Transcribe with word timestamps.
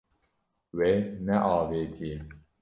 Wê 0.77 0.91
neavêtiye. 1.25 2.17